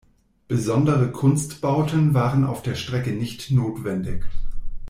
Besondere 0.47 1.11
Kunstbauten 1.11 2.15
waren 2.15 2.43
auf 2.43 2.63
der 2.63 2.73
Strecke 2.73 3.11
nicht 3.11 3.51
notwendig. 3.51 4.25